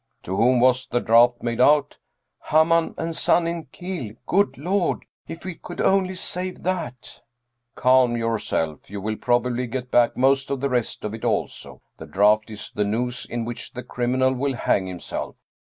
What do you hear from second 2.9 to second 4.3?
& Son in Kiel